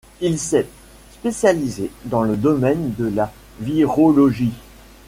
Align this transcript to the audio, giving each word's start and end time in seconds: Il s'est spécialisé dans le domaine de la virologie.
Il 0.19 0.39
s'est 0.39 0.65
spécialisé 1.13 1.91
dans 2.05 2.23
le 2.23 2.35
domaine 2.35 2.91
de 2.97 3.05
la 3.07 3.31
virologie. 3.59 4.49